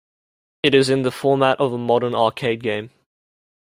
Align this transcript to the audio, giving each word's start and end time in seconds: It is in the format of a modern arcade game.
It 0.63 0.73
is 0.73 0.89
in 0.89 1.03
the 1.03 1.11
format 1.11 1.59
of 1.59 1.73
a 1.73 1.77
modern 1.77 2.15
arcade 2.15 2.63
game. 2.63 2.89